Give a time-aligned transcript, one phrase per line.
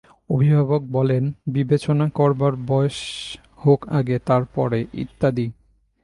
[0.29, 1.23] অভিভাবক বলেন,
[1.47, 2.97] বিবেচনা করবার বয়েস
[3.65, 5.51] হোক আগে, তার পরে ইত্যাদি।